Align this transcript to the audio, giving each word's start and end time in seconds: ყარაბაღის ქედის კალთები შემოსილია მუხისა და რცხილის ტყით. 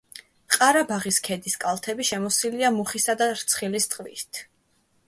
ყარაბაღის 0.53 1.19
ქედის 1.27 1.57
კალთები 1.65 2.09
შემოსილია 2.11 2.73
მუხისა 2.79 3.17
და 3.21 3.31
რცხილის 3.35 3.91
ტყით. 3.95 4.43